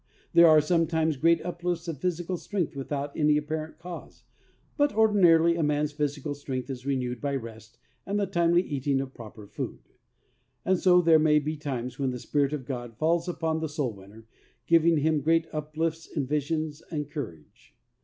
[0.33, 4.23] There are sometimes great uplifts of physi cal strength without any apparent cause,
[4.77, 4.89] THE RENEWING OF POWER.
[4.89, 7.77] 89 but ordinarily a man's physical strength is renewed by rest
[8.07, 9.77] and the timely eating of proper food.
[10.65, 13.93] And so there may be times when the Spirit of God falls upon the soul
[13.93, 14.25] winner,
[14.65, 17.75] giving him great uplifts and visions and courage.